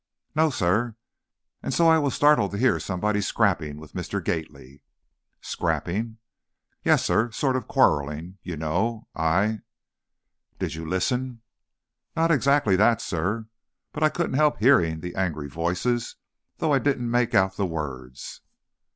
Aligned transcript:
"No, 0.33 0.49
sir; 0.49 0.95
and 1.61 1.75
so, 1.75 1.87
I 1.87 1.99
was 1.99 2.15
startled 2.15 2.49
to 2.53 2.57
hear 2.57 2.79
somebody 2.79 3.21
scrapping 3.21 3.77
with 3.77 3.93
Mr. 3.93 4.19
Gately." 4.19 4.81
"Scrapping?" 5.41 6.17
"Yes, 6.83 7.05
sir; 7.05 7.29
sort 7.29 7.55
of 7.55 7.67
quarreling, 7.67 8.39
you 8.41 8.57
know; 8.57 9.07
I" 9.13 9.59
"Did 10.57 10.73
you 10.73 10.87
listen?" 10.89 11.41
"Not 12.15 12.31
exactly 12.31 12.75
that, 12.77 12.99
sir, 12.99 13.45
but 13.93 14.01
I 14.01 14.09
couldn't 14.09 14.37
help 14.37 14.57
hearing 14.57 15.01
the 15.01 15.13
angry 15.13 15.47
voices, 15.47 16.15
though 16.57 16.73
I 16.73 16.79
didn't 16.79 17.11
make 17.11 17.35
out 17.35 17.55
the 17.55 17.67
words." 17.67 18.41